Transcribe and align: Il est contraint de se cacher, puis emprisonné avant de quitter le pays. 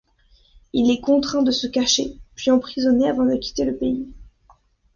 Il 0.73 0.89
est 0.89 0.99
contraint 0.99 1.43
de 1.43 1.51
se 1.51 1.67
cacher, 1.67 2.17
puis 2.33 2.49
emprisonné 2.49 3.07
avant 3.07 3.23
de 3.23 3.35
quitter 3.37 3.65
le 3.65 3.77
pays. 3.77 4.11